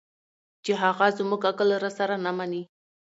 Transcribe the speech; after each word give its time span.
چې 0.63 0.71
هغه 0.81 1.07
زموږ 1.17 1.41
عقل 1.49 1.69
راسره 1.83 2.15
نه 2.25 2.31
مني 2.37 2.61